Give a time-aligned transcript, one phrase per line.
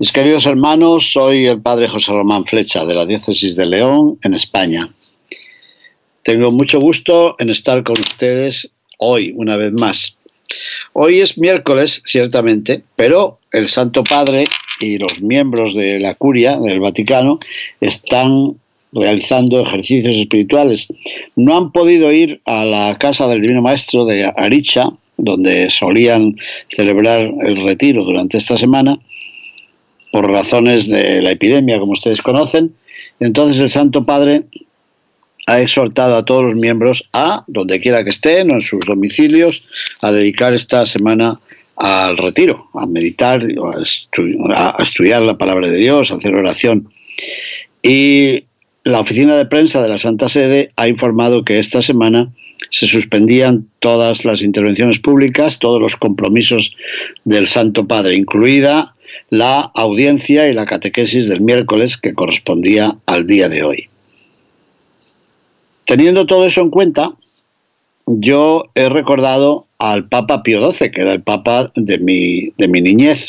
[0.00, 4.32] Mis queridos hermanos, soy el padre José Román Flecha de la Diócesis de León, en
[4.32, 4.90] España.
[6.22, 10.16] Tengo mucho gusto en estar con ustedes hoy, una vez más.
[10.94, 14.46] Hoy es miércoles, ciertamente, pero el Santo Padre
[14.80, 17.38] y los miembros de la curia del Vaticano
[17.82, 18.56] están
[18.92, 20.88] realizando ejercicios espirituales.
[21.36, 24.88] No han podido ir a la casa del Divino Maestro de Aricha,
[25.18, 26.36] donde solían
[26.70, 28.98] celebrar el retiro durante esta semana,
[30.10, 32.74] por razones de la epidemia, como ustedes conocen.
[33.20, 34.44] Entonces el Santo Padre
[35.46, 39.62] ha exhortado a todos los miembros a, donde quiera que estén o en sus domicilios,
[40.00, 41.34] a dedicar esta semana
[41.76, 46.88] al retiro, a meditar, a, estudiar la palabra de Dios, a hacer oración.
[47.82, 48.44] Y
[48.84, 52.30] la oficina de prensa de la Santa Sede ha informado que esta semana
[52.70, 56.76] se suspendían todas las intervenciones públicas, todos los compromisos
[57.24, 58.94] del Santo Padre, incluida
[59.30, 63.88] la audiencia y la catequesis del miércoles que correspondía al día de hoy.
[65.86, 67.12] Teniendo todo eso en cuenta,
[68.06, 72.80] yo he recordado al Papa Pío XII, que era el Papa de mi, de mi
[72.80, 73.28] niñez.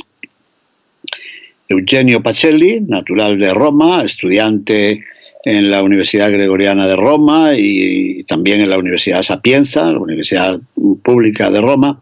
[1.70, 5.04] Eugenio Pacelli, natural de Roma, estudiante
[5.44, 10.60] en la Universidad Gregoriana de Roma y también en la Universidad Sapienza, la Universidad
[11.04, 12.02] Pública de Roma.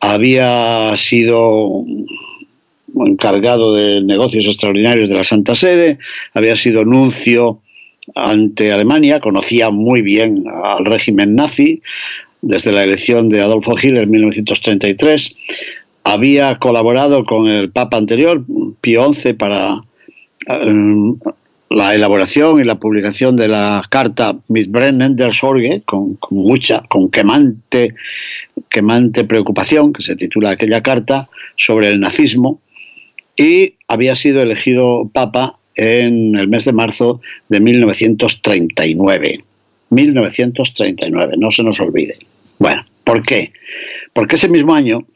[0.00, 1.84] Había sido
[3.04, 5.98] encargado de negocios extraordinarios de la Santa Sede,
[6.32, 7.60] había sido nuncio
[8.14, 11.82] ante Alemania, conocía muy bien al régimen nazi
[12.40, 15.36] desde la elección de Adolfo Hitler en 1933,
[16.04, 18.44] había colaborado con el Papa anterior,
[18.80, 19.82] Pío XI, para
[20.46, 21.14] eh,
[21.70, 27.10] la elaboración y la publicación de la carta Mitbrennen der Sorge, con, con, mucha, con
[27.10, 27.94] quemante,
[28.70, 32.60] quemante preocupación, que se titula aquella carta, sobre el nazismo,
[33.36, 39.44] y había sido elegido Papa en el mes de marzo de 1939.
[39.90, 42.16] 1939, no se nos olvide.
[42.58, 43.52] Bueno, ¿por qué?
[44.12, 45.06] Porque ese mismo año,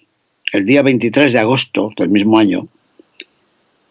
[0.53, 2.69] el día 23 de agosto del mismo año,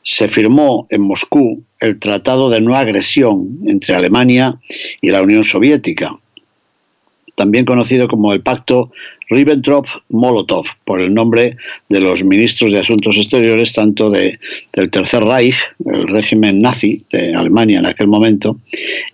[0.04, 4.60] se firmó en Moscú el Tratado de No Agresión entre Alemania
[5.02, 6.18] y la Unión Soviética,
[7.40, 8.92] también conocido como el Pacto
[9.30, 11.56] Ribbentrop-Molotov, por el nombre
[11.88, 14.38] de los ministros de Asuntos Exteriores tanto de,
[14.74, 15.56] del Tercer Reich,
[15.86, 18.58] el régimen nazi de Alemania en aquel momento,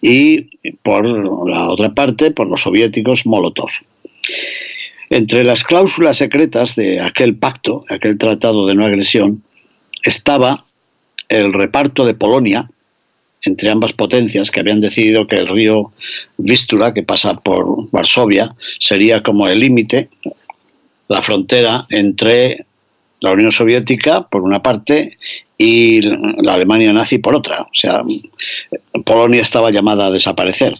[0.02, 1.06] y por
[1.48, 3.70] la otra parte, por los soviéticos Molotov.
[5.12, 9.44] Entre las cláusulas secretas de aquel pacto, aquel tratado de no agresión,
[10.02, 10.66] estaba
[11.30, 12.72] el reparto de Polonia
[13.46, 15.92] entre ambas potencias que habían decidido que el río
[16.38, 20.10] Vístula, que pasa por Varsovia, sería como el límite,
[21.08, 22.66] la frontera entre
[23.20, 25.18] la Unión Soviética por una parte
[25.58, 27.62] y la Alemania nazi por otra.
[27.62, 28.04] O sea,
[29.06, 30.76] Polonia estaba llamada a desaparecer.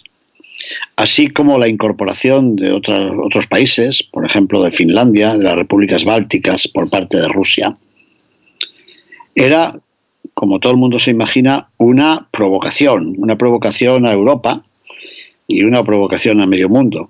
[0.96, 6.68] Así como la incorporación de otros países, por ejemplo de Finlandia, de las repúblicas bálticas
[6.68, 7.78] por parte de Rusia.
[9.36, 9.80] Era
[10.36, 14.62] como todo el mundo se imagina, una provocación, una provocación a Europa
[15.48, 17.10] y una provocación a medio mundo,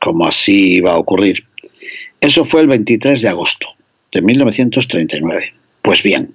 [0.00, 1.44] como así iba a ocurrir.
[2.20, 3.68] Eso fue el 23 de agosto
[4.12, 5.52] de 1939.
[5.82, 6.34] Pues bien,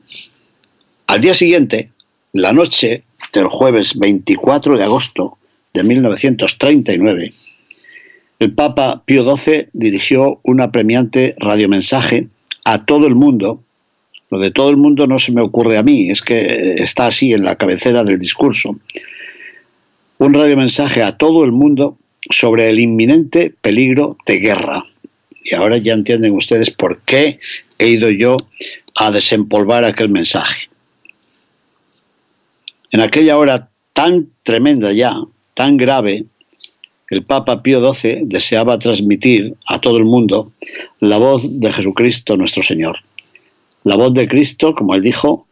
[1.07, 1.89] al día siguiente,
[2.33, 5.38] la noche del jueves 24 de agosto
[5.73, 7.33] de 1939,
[8.39, 12.28] el Papa Pío XII dirigió un apremiante radiomensaje
[12.66, 13.64] a todo el mundo
[14.31, 17.33] lo de todo el mundo no se me ocurre a mí, es que está así
[17.33, 18.78] en la cabecera del discurso.
[20.19, 21.97] Un radiomensaje a todo el mundo
[22.29, 24.85] sobre el inminente peligro de guerra.
[25.43, 27.39] Y ahora ya entienden ustedes por qué
[27.78, 28.37] he ido yo
[28.95, 30.69] a desempolvar aquel mensaje.
[32.91, 35.16] En aquella hora tan tremenda ya,
[35.55, 36.23] tan grave,
[37.09, 40.53] el Papa Pío XII deseaba transmitir a todo el mundo
[41.01, 42.99] la voz de Jesucristo nuestro Señor
[43.83, 45.47] la voz de Cristo, como él dijo,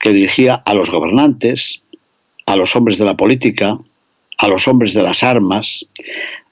[0.00, 1.82] que dirigía a los gobernantes,
[2.46, 3.78] a los hombres de la política,
[4.38, 5.86] a los hombres de las armas,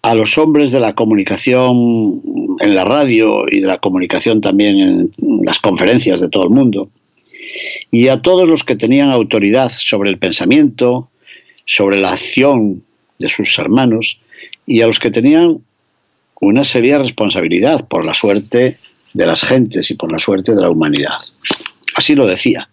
[0.02, 2.22] a los hombres de la comunicación
[2.58, 5.10] en la radio y de la comunicación también en
[5.44, 6.90] las conferencias de todo el mundo,
[7.90, 11.08] y a todos los que tenían autoridad sobre el pensamiento,
[11.66, 12.82] sobre la acción
[13.18, 14.18] de sus hermanos,
[14.66, 15.62] y a los que tenían
[16.40, 18.78] una seria responsabilidad por la suerte
[19.12, 21.18] de las gentes y por la suerte de la humanidad.
[21.94, 22.68] Así lo decía.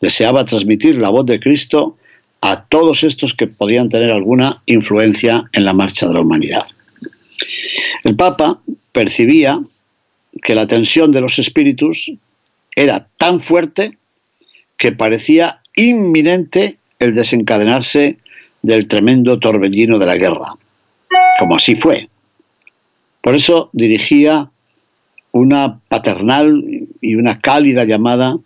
[0.00, 1.96] Deseaba transmitir la voz de Cristo
[2.40, 6.64] a todos estos que podían tener alguna influencia en la marcha de la humanidad.
[8.04, 8.60] El Papa
[8.92, 9.60] percibía
[10.42, 12.10] que la tensión de los espíritus
[12.74, 13.98] era tan fuerte
[14.78, 18.18] que parecía inminente el desencadenarse
[18.62, 20.54] del tremendo torbellino de la guerra,
[21.38, 22.08] como así fue.
[23.20, 24.50] Por eso dirigía
[25.32, 26.62] una paternal
[27.00, 28.36] y una cálida llamada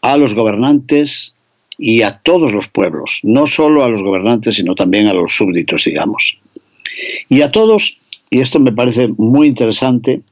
[0.00, 1.34] a los gobernantes
[1.78, 5.84] y a todos los pueblos, no solo a los gobernantes, sino también a los súbditos,
[5.84, 6.38] digamos.
[7.28, 7.98] Y a todos,
[8.30, 10.22] y esto me parece muy interesante,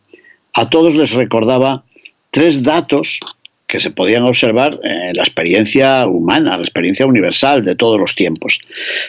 [0.54, 1.84] a todos les recordaba
[2.30, 3.20] tres datos
[3.66, 8.60] que se podían observar en la experiencia humana, la experiencia universal de todos los tiempos.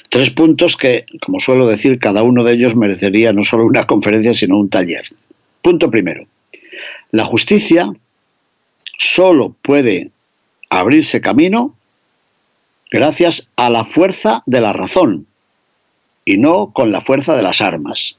[0.10, 4.34] Tres puntos que, como suelo decir, cada uno de ellos merecería no solo una conferencia,
[4.34, 5.06] sino un taller.
[5.62, 6.26] Punto primero.
[7.12, 7.92] La justicia
[8.98, 10.12] solo puede
[10.70, 11.76] abrirse camino
[12.92, 15.28] gracias a la fuerza de la razón
[16.26, 18.18] y no con la fuerza de las armas.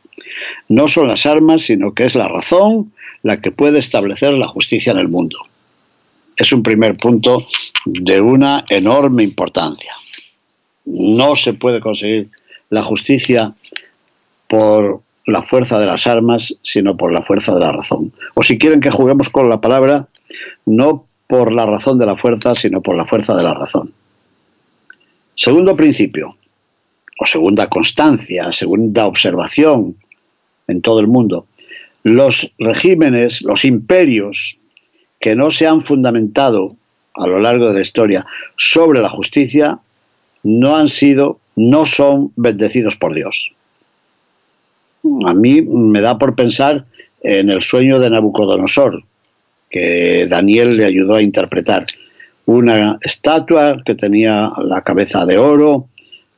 [0.68, 2.92] No son las armas, sino que es la razón
[3.22, 5.38] la que puede establecer la justicia en el mundo.
[6.36, 7.46] Es un primer punto
[7.84, 9.92] de una enorme importancia.
[10.84, 12.30] No se puede conseguir
[12.70, 13.54] la justicia
[14.48, 18.12] por la fuerza de las armas, sino por la fuerza de la razón.
[18.34, 20.08] O si quieren que juguemos con la palabra,
[20.64, 23.92] no por la razón de la fuerza, sino por la fuerza de la razón.
[25.34, 26.36] Segundo principio,
[27.20, 29.96] o segunda constancia, segunda observación
[30.66, 31.46] en todo el mundo,
[32.04, 34.56] los regímenes, los imperios
[35.20, 36.74] que no se han fundamentado
[37.14, 38.24] a lo largo de la historia
[38.56, 39.78] sobre la justicia,
[40.42, 43.52] no han sido, no son bendecidos por Dios.
[45.26, 46.84] A mí me da por pensar
[47.22, 49.02] en el sueño de Nabucodonosor,
[49.70, 51.86] que Daniel le ayudó a interpretar
[52.46, 55.88] una estatua que tenía la cabeza de oro,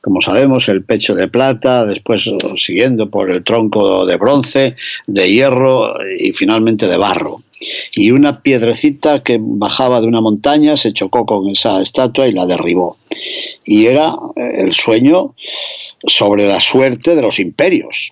[0.00, 4.76] como sabemos, el pecho de plata, después siguiendo por el tronco de bronce,
[5.06, 7.42] de hierro y finalmente de barro.
[7.94, 12.46] Y una piedrecita que bajaba de una montaña se chocó con esa estatua y la
[12.46, 12.96] derribó.
[13.64, 15.34] Y era eh, el sueño
[16.04, 18.10] sobre la suerte de los imperios.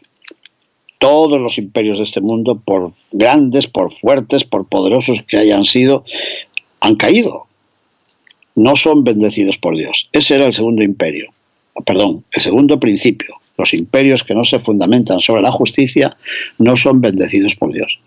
[0.99, 6.05] Todos los imperios de este mundo, por grandes, por fuertes, por poderosos que hayan sido,
[6.81, 7.49] han caído
[8.59, 10.09] no son bendecidos por Dios.
[10.13, 11.33] Ese era el segundo imperio,
[11.87, 13.37] perdón, el segundo principio.
[13.57, 16.17] Los imperios que no se fundamentan sobre la justicia
[16.59, 18.01] no son bendecidos por Dios.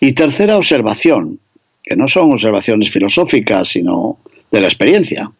[0.00, 1.40] Y tercera observación,
[1.82, 4.18] que no son observaciones filosóficas, sino
[4.52, 5.32] de la experiencia.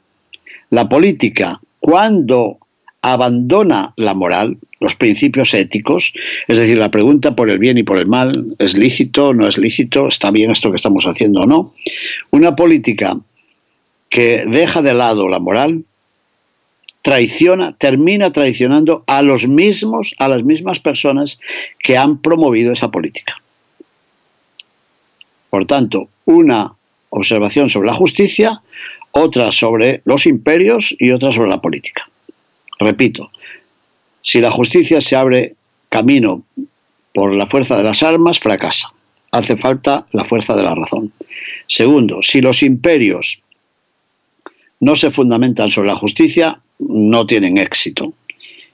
[0.71, 2.59] La política, cuando
[3.03, 6.15] abandona la moral, los principios éticos,
[6.47, 9.59] es decir, la pregunta por el bien y por el mal, ¿es lícito, no es
[9.59, 11.75] lícito, está bien esto que estamos haciendo o no?
[12.31, 13.19] Una política
[14.09, 15.85] que deja de lado la moral,
[17.03, 21.41] traiciona, termina traicionando a los mismos, a las mismas personas
[21.81, 23.35] que han promovido esa política.
[25.51, 26.73] Por tanto, una
[27.11, 28.63] observación sobre la justicia,
[29.11, 32.09] otra sobre los imperios y otra sobre la política.
[32.83, 33.31] Repito,
[34.23, 35.55] si la justicia se abre
[35.89, 36.45] camino
[37.15, 38.93] por la fuerza de las armas, fracasa.
[39.31, 41.13] Hace falta la fuerza de la razón.
[41.67, 43.41] Segundo, si los imperios
[44.81, 48.13] no se fundamentan sobre la justicia, no tienen éxito.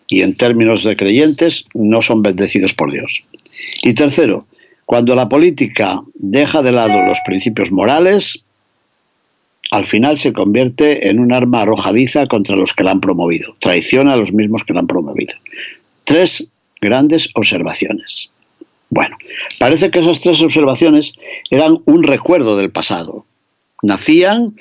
[0.09, 3.23] Y en términos de creyentes, no son bendecidos por Dios.
[3.83, 4.47] Y tercero,
[4.87, 8.45] cuando la política deja de lado los principios morales,
[9.71, 13.55] al final se convierte en un arma arrojadiza contra los que la han promovido.
[13.59, 15.35] Traiciona a los mismos que la han promovido.
[16.05, 16.49] Tres
[16.81, 18.31] grandes observaciones.
[18.91, 19.19] Bueno,
[19.59, 21.15] parece que esas tres observaciones
[21.51, 23.27] eran un recuerdo del pasado.
[23.83, 24.57] Nacían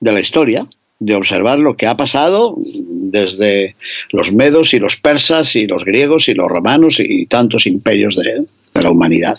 [0.00, 0.66] de la historia,
[1.00, 3.76] de observar lo que ha pasado desde
[4.10, 8.44] los medos y los persas y los griegos y los romanos y tantos imperios de,
[8.80, 9.38] la humanidad.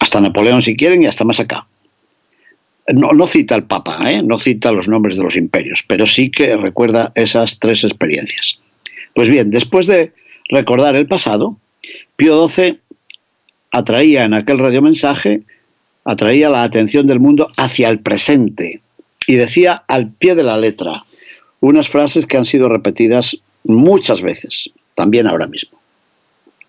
[0.00, 1.67] Hasta Napoleón si quieren y hasta más acá.
[2.94, 4.22] No, cita al Papa, ¿eh?
[4.22, 8.60] no cita los nombres de los imperios, pero sí que recuerda esas tres experiencias.
[9.14, 10.12] Pues bien, después de
[10.48, 11.58] recordar el pasado,
[12.16, 12.80] Pío XII
[13.72, 15.42] atraía en aquel radiomensaje,
[16.04, 18.80] atraía la atención del mundo hacia el presente,
[19.26, 21.04] y decía al pie de la letra,
[21.60, 25.78] unas frases que han sido repetidas muchas veces, también ahora mismo.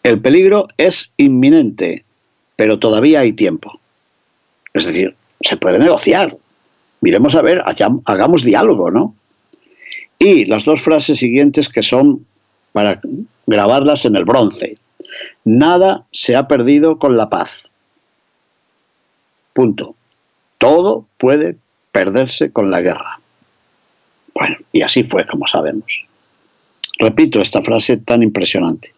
[0.04, 2.04] El peligro es inminente,
[2.58, 3.80] pero todavía hay tiempo.
[4.74, 6.38] Es decir, se puede negociar.
[7.02, 7.64] Miremos a ver,
[8.06, 9.16] hagamos diálogo, ¿no?
[10.18, 12.26] Y las dos frases siguientes que son
[12.74, 13.02] para
[13.48, 14.76] grabarlas en el bronce.
[15.46, 17.70] Nada se ha perdido con la paz.
[19.54, 19.96] Punto.
[20.58, 21.56] Todo puede
[21.92, 23.20] perderse con la guerra.
[24.34, 26.06] Bueno, y así fue, como sabemos.
[27.00, 28.94] Repito esta frase tan impresionante.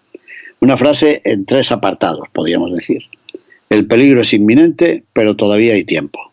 [0.60, 3.04] Una frase en tres apartados, podríamos decir.
[3.70, 6.31] El peligro es inminente, pero todavía hay tiempo.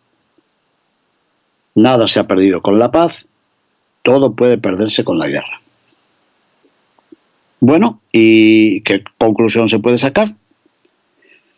[1.78, 3.24] Nada se ha perdido con la paz,
[4.02, 5.60] todo puede perderse con la guerra.
[7.60, 10.34] Bueno, ¿y qué conclusión se puede sacar?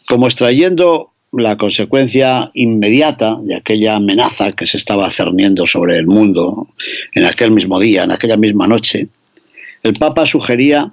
[0.07, 6.69] Como extrayendo la consecuencia inmediata de aquella amenaza que se estaba cerniendo sobre el mundo
[7.15, 9.09] en aquel mismo día, en aquella misma noche,
[9.83, 10.93] el Papa sugería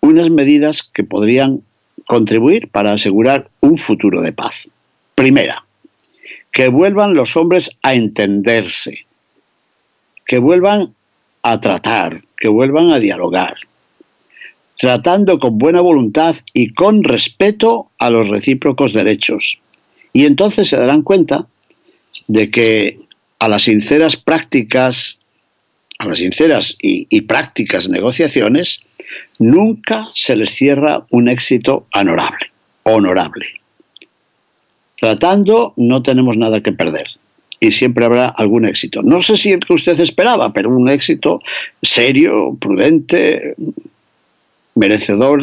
[0.00, 1.62] unas medidas que podrían
[2.08, 4.68] contribuir para asegurar un futuro de paz.
[5.14, 5.65] Primera,
[6.56, 9.04] que vuelvan los hombres a entenderse,
[10.26, 10.94] que vuelvan
[11.42, 13.56] a tratar, que vuelvan a dialogar,
[14.78, 19.58] tratando con buena voluntad y con respeto a los recíprocos derechos.
[20.14, 21.46] Y entonces se darán cuenta
[22.26, 23.00] de que
[23.38, 25.18] a las sinceras prácticas,
[25.98, 28.80] a las sinceras y, prácticas negociaciones,
[29.38, 32.50] nunca se les cierra un éxito honorable,
[32.84, 33.44] honorable.
[34.96, 37.06] Tratando no tenemos nada que perder
[37.60, 39.02] y siempre habrá algún éxito.
[39.02, 41.40] No sé si el que usted esperaba, pero un éxito
[41.82, 43.54] serio, prudente,
[44.74, 45.42] merecedor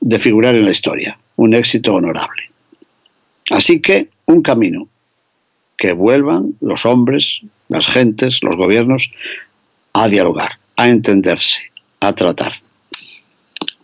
[0.00, 2.42] de figurar en la historia, un éxito honorable.
[3.50, 4.88] Así que un camino,
[5.76, 9.12] que vuelvan los hombres, las gentes, los gobiernos
[9.92, 11.60] a dialogar, a entenderse,
[12.00, 12.54] a tratar.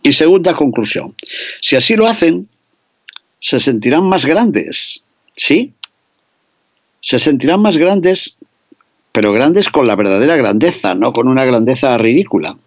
[0.03, 1.15] Y segunda conclusión,
[1.61, 2.47] si así lo hacen,
[3.45, 5.03] se sentirán más grandes,
[5.35, 5.71] ¿sí?
[6.99, 8.37] Se sentirán más grandes,
[9.11, 12.57] pero grandes con la verdadera grandeza, no con una grandeza ridícula.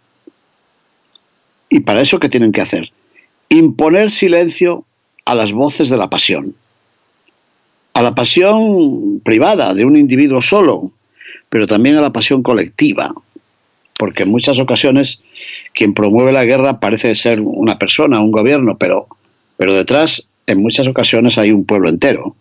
[1.68, 2.92] ¿Y para eso qué tienen que hacer?
[3.48, 4.84] Imponer silencio
[5.24, 6.54] a las voces de la pasión,
[7.94, 10.92] a la pasión privada de un individuo solo,
[11.48, 13.12] pero también a la pasión colectiva,
[13.98, 15.22] porque en muchas ocasiones
[15.74, 19.08] quien promueve la guerra parece ser una persona, un gobierno, pero,
[19.56, 22.34] pero detrás en muchas ocasiones hay un pueblo entero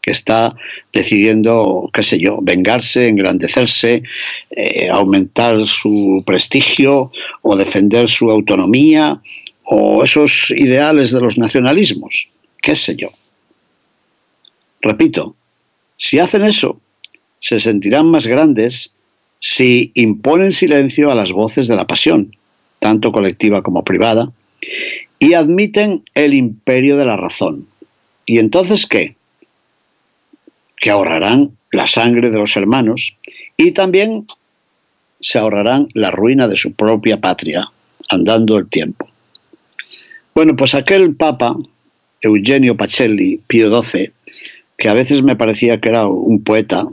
[0.00, 0.54] que está
[0.92, 4.02] decidiendo, qué sé yo, vengarse, engrandecerse,
[4.50, 9.22] eh, aumentar su prestigio o defender su autonomía
[9.64, 12.28] o esos ideales de los nacionalismos,
[12.60, 13.12] qué sé yo.
[14.82, 15.34] Repito,
[15.96, 16.78] si hacen eso,
[17.38, 18.92] se sentirán más grandes
[19.40, 22.36] si imponen silencio a las voces de la pasión,
[22.78, 24.32] tanto colectiva como privada,
[25.18, 27.66] y admiten el imperio de la razón.
[28.26, 29.16] ¿Y entonces qué?
[30.76, 33.16] Que ahorrarán la sangre de los hermanos
[33.56, 34.26] y también
[35.20, 37.70] se ahorrarán la ruina de su propia patria,
[38.08, 39.08] andando el tiempo.
[40.34, 41.56] Bueno, pues aquel papa,
[42.20, 44.10] Eugenio Pacelli, Pío XII,
[44.76, 46.86] que a veces me parecía que era un poeta,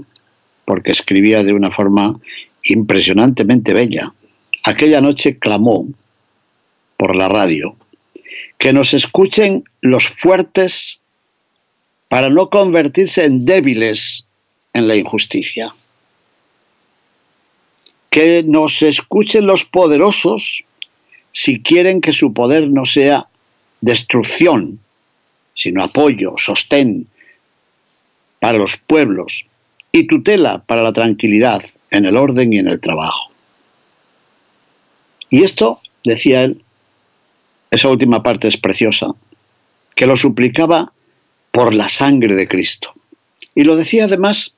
[0.65, 2.19] porque escribía de una forma
[2.63, 4.13] impresionantemente bella,
[4.63, 5.87] aquella noche clamó
[6.97, 7.75] por la radio
[8.61, 11.01] que nos escuchen los fuertes
[12.09, 14.27] para no convertirse en débiles
[14.73, 15.73] en la injusticia.
[18.11, 20.63] Que nos escuchen los poderosos
[21.31, 23.25] si quieren que su poder no sea
[23.81, 24.79] destrucción,
[25.55, 27.07] sino apoyo, sostén
[28.39, 29.47] para los pueblos
[29.91, 33.31] y tutela para la tranquilidad en el orden y en el trabajo.
[35.31, 36.63] Y esto, decía él,
[37.71, 39.15] esa última parte es preciosa,
[39.95, 40.91] que lo suplicaba
[41.51, 42.93] por la sangre de Cristo.
[43.55, 44.55] Y lo decía además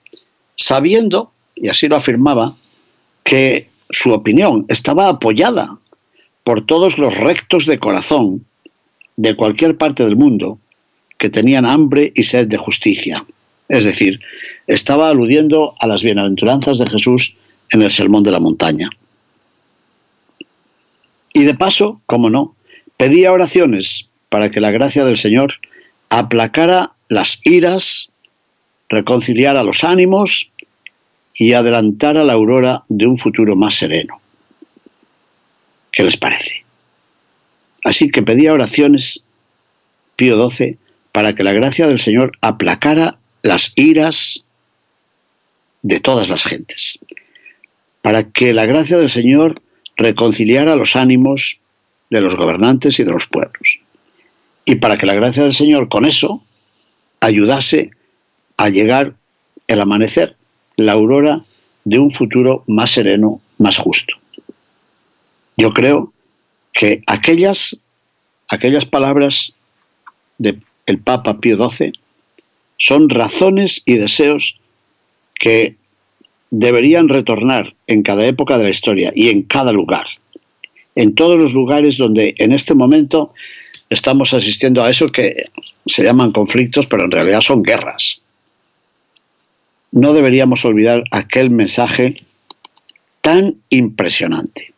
[0.55, 2.55] sabiendo, y así lo afirmaba,
[3.23, 5.77] que su opinión estaba apoyada
[6.43, 8.45] por todos los rectos de corazón
[9.15, 10.57] de cualquier parte del mundo
[11.19, 13.23] que tenían hambre y sed de justicia.
[13.69, 14.19] Es decir,
[14.65, 17.35] estaba aludiendo a las bienaventuranzas de Jesús
[17.69, 18.89] en el Sermón de la Montaña.
[21.33, 22.55] Y de paso, como no,
[22.97, 25.59] pedía oraciones para que la gracia del Señor
[26.09, 28.11] aplacara las iras,
[28.89, 30.51] reconciliara los ánimos
[31.33, 34.21] y adelantara la aurora de un futuro más sereno.
[35.91, 36.63] ¿Qué les parece?
[37.83, 39.23] Así que pedía oraciones,
[40.15, 40.77] Pío XII,
[41.11, 44.45] para que la gracia del Señor aplacara las iras
[45.81, 46.99] de todas las gentes.
[48.01, 49.61] para que la gracia del Señor
[49.95, 51.59] reconciliara los ánimos
[52.09, 53.79] de los gobernantes y de los pueblos.
[54.65, 56.43] Y para que la gracia del Señor con eso
[57.19, 57.91] ayudase
[58.57, 59.15] a llegar
[59.67, 60.35] el amanecer,
[60.75, 61.43] la aurora
[61.85, 64.15] de un futuro más sereno, más justo.
[65.57, 66.13] Yo creo
[66.73, 67.77] que aquellas,
[68.47, 69.53] aquellas palabras
[70.37, 71.93] del Papa Pío XII
[72.77, 74.59] son razones y deseos
[75.35, 75.75] que
[76.49, 80.05] deberían retornar en cada época de la historia y en cada lugar.
[80.95, 83.33] En todos los lugares donde en este momento
[83.89, 85.43] estamos asistiendo a eso que
[85.85, 88.21] se llaman conflictos, pero en realidad son guerras.
[89.91, 92.23] No deberíamos olvidar aquel mensaje
[93.21, 94.73] tan impresionante,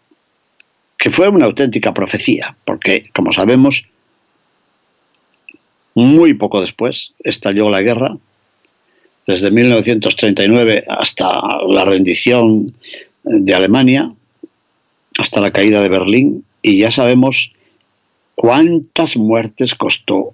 [0.98, 3.86] que fue una auténtica profecía, porque, como sabemos,
[5.96, 8.18] muy poco después estalló la guerra
[9.26, 11.30] desde 1939 hasta
[11.68, 12.74] la rendición
[13.24, 14.14] de Alemania,
[15.18, 17.52] hasta la caída de Berlín, y ya sabemos
[18.36, 20.34] cuántas muertes costó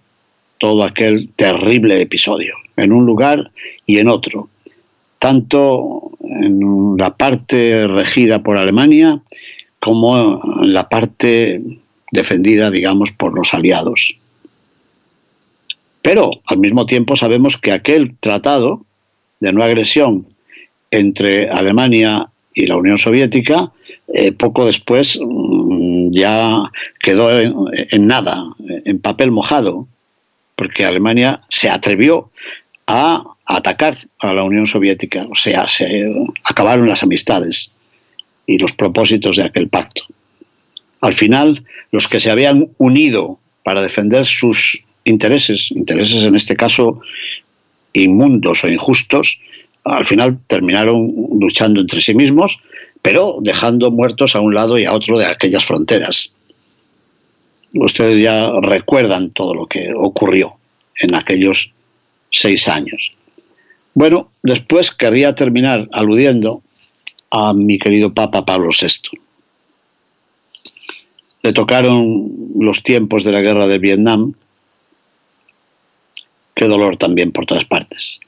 [0.58, 3.52] todo aquel terrible episodio, en un lugar
[3.86, 4.50] y en otro,
[5.20, 9.22] tanto en la parte regida por Alemania
[9.80, 11.62] como en la parte
[12.12, 14.16] defendida, digamos, por los aliados.
[16.02, 18.86] Pero al mismo tiempo sabemos que aquel tratado
[19.40, 20.28] de no agresión
[20.92, 23.72] entre Alemania y la Unión Soviética,
[24.14, 26.64] eh, poco después mm, ya
[27.00, 28.44] quedó en, nada,
[28.86, 29.88] en papel mojado,
[30.56, 32.30] porque Alemania se atrevió
[32.88, 36.06] a atacar a la Unión Soviética, o sea, se
[36.44, 37.72] acabaron las amistades
[38.46, 40.04] y los propósitos de aquel pacto.
[41.02, 47.02] Al final, los que se habían unido para defender sus intereses, intereses en este caso
[47.94, 49.40] inmundos o injustos,
[49.84, 52.62] al final terminaron luchando entre sí mismos,
[53.02, 56.32] pero dejando muertos a un lado y a otro de aquellas fronteras.
[57.74, 60.54] Ustedes ya recuerdan todo lo que ocurrió
[61.00, 61.72] en aquellos
[62.30, 63.14] seis años.
[63.94, 66.62] Bueno, después querría terminar aludiendo
[67.30, 69.18] a mi querido Papa Pablo VI.
[71.44, 74.34] Le tocaron los tiempos de la guerra de Vietnam
[76.62, 78.20] Qué dolor también por todas partes.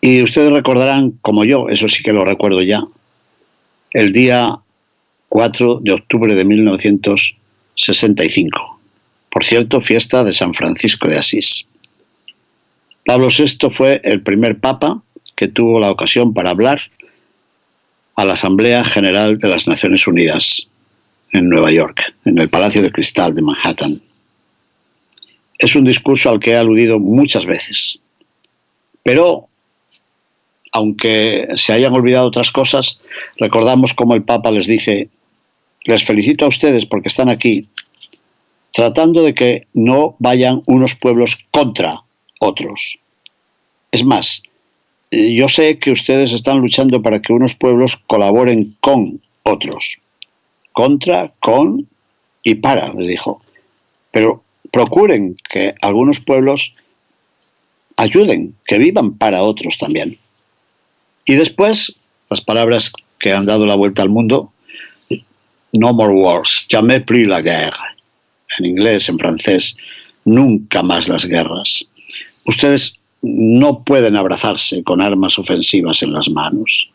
[0.00, 2.82] Y ustedes recordarán, como yo, eso sí que lo recuerdo ya,
[3.92, 4.58] el día
[5.28, 8.80] 4 de octubre de 1965.
[9.30, 11.66] Por cierto, fiesta de San Francisco de Asís.
[13.04, 15.02] Pablo VI fue el primer papa
[15.36, 16.82] que tuvo la ocasión para hablar
[18.14, 20.68] a la Asamblea General de las Naciones Unidas
[21.32, 24.00] en Nueva York, en el Palacio de Cristal de Manhattan
[25.64, 28.00] es un discurso al que he aludido muchas veces.
[29.02, 29.48] Pero,
[30.72, 32.98] aunque se hayan olvidado otras cosas,
[33.36, 35.10] recordamos cómo el Papa les dice,
[35.84, 37.68] les felicito a ustedes porque están aquí,
[38.72, 42.00] tratando de que no vayan unos pueblos contra
[42.40, 42.98] otros.
[43.90, 44.42] Es más,
[45.10, 49.98] yo sé que ustedes están luchando para que unos pueblos colaboren con otros.
[50.72, 51.86] Contra, con
[52.42, 53.40] y para, les dijo.
[54.10, 56.72] Pero procuren que algunos pueblos
[57.96, 60.18] ayuden, que vivan para otros también.
[61.24, 61.94] Y después,
[62.30, 64.52] las palabras que han dado la vuelta al mundo,
[65.72, 67.96] no more wars, jamais plus la guerre,
[68.58, 69.76] en inglés, en francés,
[70.24, 71.84] nunca más las guerras.
[72.44, 76.88] Ustedes no pueden abrazarse con armas ofensivas en las manos.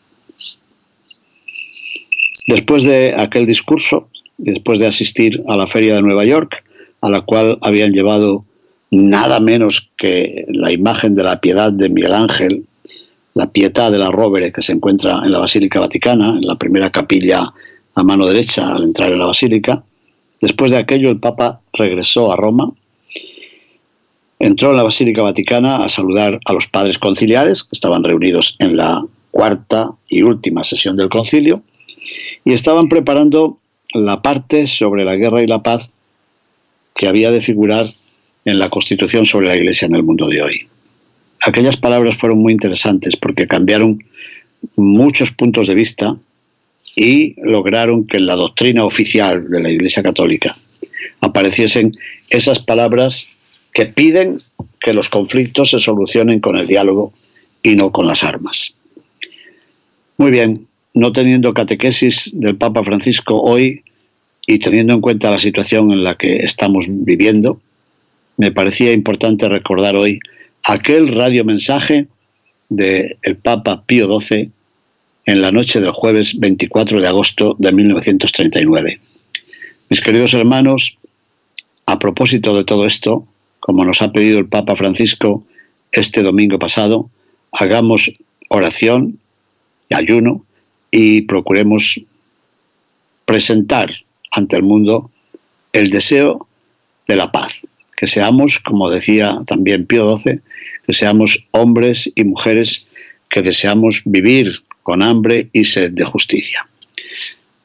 [2.46, 6.64] Después de aquel discurso, después de asistir a la feria de Nueva York,
[7.00, 8.44] a la cual habían llevado
[8.90, 12.64] nada menos que la imagen de la piedad de Miguel Ángel,
[13.38, 16.90] la pietà de la Rovere que se encuentra en la Basílica Vaticana, en la primera
[16.90, 17.54] capilla
[17.94, 19.84] a mano derecha al entrar en la Basílica.
[20.40, 22.72] Después de aquello el Papa regresó a Roma,
[24.40, 28.76] entró en la Basílica Vaticana a saludar a los padres conciliares que estaban reunidos en
[28.76, 31.62] la cuarta y última sesión del concilio
[32.44, 33.58] y estaban preparando
[33.94, 35.88] la parte sobre la guerra y la paz
[36.96, 37.94] que había de figurar
[38.44, 40.68] en la Constitución sobre la Iglesia en el mundo de hoy.
[41.42, 44.04] Aquellas palabras fueron muy interesantes porque cambiaron
[44.76, 46.16] muchos puntos de vista
[46.96, 50.56] y lograron que en la doctrina oficial de la Iglesia Católica
[51.20, 51.92] apareciesen
[52.30, 53.26] esas palabras
[53.72, 54.42] que piden
[54.80, 57.12] que los conflictos se solucionen con el diálogo
[57.62, 58.74] y no con las armas.
[60.16, 63.82] Muy bien, no teniendo catequesis del Papa Francisco hoy,
[64.48, 67.60] y teniendo en cuenta la situación en la que estamos viviendo,
[68.38, 70.20] me parecía importante recordar hoy
[70.64, 72.06] aquel radiomensaje
[72.68, 74.50] del Papa Pío XII
[75.26, 79.00] en la noche del jueves 24 de agosto de 1939.
[79.90, 80.98] Mis queridos hermanos,
[81.86, 83.26] a propósito de todo esto,
[83.60, 85.44] como nos ha pedido el Papa Francisco
[85.92, 87.10] este domingo pasado,
[87.52, 88.12] hagamos
[88.48, 89.18] oración
[89.88, 90.44] y ayuno
[90.90, 92.00] y procuremos
[93.24, 93.90] presentar
[94.30, 95.10] ante el mundo
[95.72, 96.46] el deseo
[97.06, 97.60] de la paz,
[97.98, 100.38] que seamos, como decía también Pío XII,
[100.86, 102.86] que seamos hombres y mujeres
[103.28, 106.66] que deseamos vivir con hambre y sed de justicia.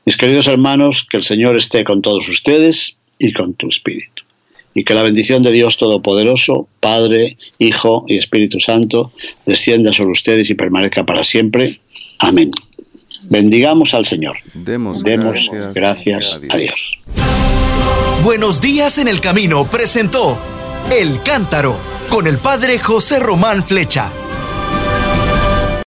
[0.06, 4.24] Mis queridos hermanos, que el Señor esté con todos ustedes y con tu espíritu.
[4.74, 9.14] Y que la bendición de Dios Todopoderoso, Padre, Hijo y Espíritu Santo,
[9.46, 11.80] descienda sobre ustedes y permanezca para siempre.
[12.18, 12.50] Amén.
[13.22, 14.38] Bendigamos al Señor.
[14.56, 16.98] Demos, gracias, a Dios.
[18.24, 20.40] Buenos días en el camino presentó
[20.90, 21.78] El Cántaro
[22.10, 24.14] con el Padre José Román Flecha.